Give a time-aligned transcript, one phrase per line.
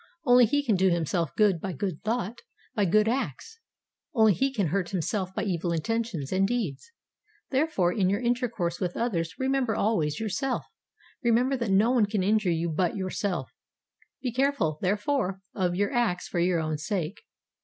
[0.25, 2.41] Only he can do himself good by good thought,
[2.73, 3.59] by good acts;
[4.15, 6.91] only he can hurt himself by evil intentions and deeds.
[7.51, 10.65] Therefore in your intercourse with others remember always yourself,
[11.21, 13.51] remember that no one can injure you but yourself;
[14.23, 17.21] be careful, therefore, of your acts for your own sake.